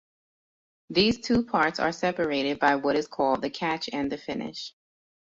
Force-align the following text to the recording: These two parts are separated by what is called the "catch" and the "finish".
These 0.89 1.19
two 1.19 1.45
parts 1.45 1.79
are 1.79 1.91
separated 1.91 2.57
by 2.57 2.77
what 2.77 2.95
is 2.95 3.05
called 3.05 3.43
the 3.43 3.51
"catch" 3.51 3.87
and 3.93 4.11
the 4.11 4.17
"finish". 4.17 4.73